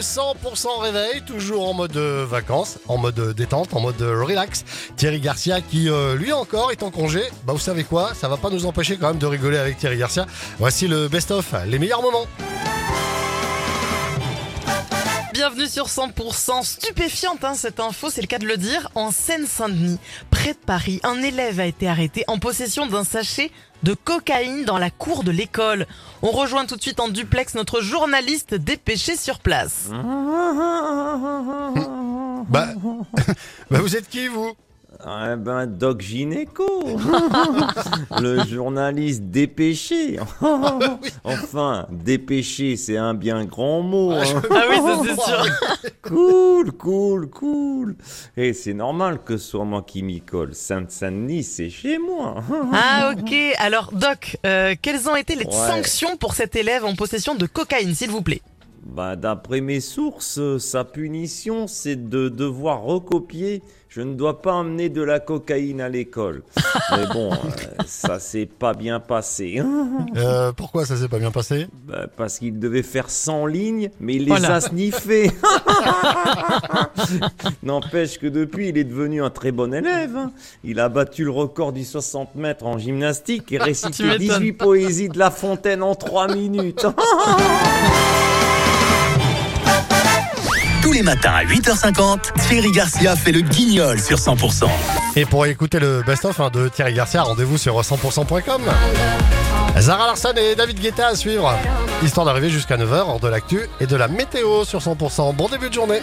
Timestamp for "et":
48.36-48.52, 83.52-83.58, 95.16-95.24, 100.36-100.54, 103.80-103.86